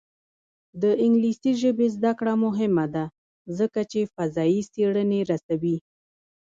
د 0.81 0.83
انګلیسي 1.03 1.51
ژبې 1.61 1.87
زده 1.95 2.11
کړه 2.19 2.33
مهمه 2.45 2.85
ده 2.93 3.05
ځکه 3.57 3.81
چې 3.91 4.11
فضايي 4.15 4.61
څېړنې 4.73 5.19
رسوي. 5.31 5.77